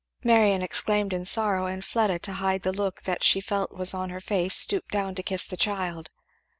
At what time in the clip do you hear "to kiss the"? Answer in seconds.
5.13-5.55